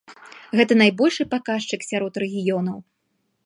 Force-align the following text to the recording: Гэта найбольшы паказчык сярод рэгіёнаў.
Гэта 0.59 0.77
найбольшы 0.83 1.27
паказчык 1.33 1.87
сярод 1.91 2.13
рэгіёнаў. 2.25 2.77